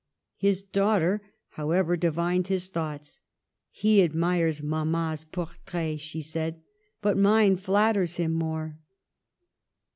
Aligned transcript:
His 0.37 0.63
daughter, 0.63 1.21
however, 1.49 1.95
divined 1.95 2.47
his 2.47 2.69
thoughts:" 2.69 3.19
He 3.69 4.01
admires 4.01 4.63
Mamma's 4.63 5.23
portrait," 5.25 5.99
she 5.99 6.23
said, 6.23 6.55
•* 6.57 6.61
but 7.03 7.19
mine 7.19 7.55
flatters 7.55 8.15
him 8.17 8.31
more." 8.33 8.79